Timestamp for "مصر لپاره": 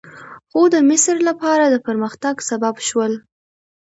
0.89-1.63